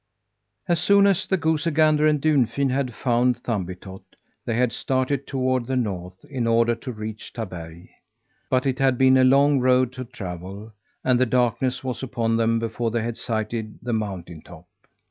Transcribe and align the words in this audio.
As 0.67 0.79
soon 0.79 1.05
as 1.05 1.27
the 1.27 1.37
goosey 1.37 1.69
gander 1.69 2.07
and 2.07 2.19
Dunfin 2.19 2.71
had 2.71 2.95
found 2.95 3.43
Thumbietot, 3.43 4.01
they 4.45 4.55
had 4.55 4.73
started 4.73 5.27
toward 5.27 5.67
the 5.67 5.75
north, 5.75 6.25
in 6.25 6.47
order 6.47 6.73
to 6.73 6.91
reach 6.91 7.31
Taberg. 7.33 7.87
But 8.49 8.65
it 8.65 8.79
had 8.79 8.97
been 8.97 9.15
a 9.15 9.23
long 9.23 9.59
road 9.59 9.93
to 9.93 10.03
travel, 10.05 10.73
and 11.03 11.19
the 11.19 11.27
darkness 11.27 11.83
was 11.83 12.01
upon 12.01 12.35
them 12.37 12.57
before 12.57 12.89
they 12.89 13.03
had 13.03 13.15
sighted 13.15 13.77
the 13.83 13.93
mountain 13.93 14.41
top. 14.41 14.65